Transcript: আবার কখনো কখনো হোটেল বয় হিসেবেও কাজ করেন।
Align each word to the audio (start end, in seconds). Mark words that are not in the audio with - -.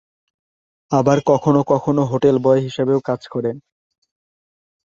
আবার 0.91 1.17
কখনো 1.25 1.61
কখনো 1.67 2.01
হোটেল 2.05 2.35
বয় 2.43 2.61
হিসেবেও 2.61 2.99
কাজ 3.05 3.21
করেন। 3.27 3.55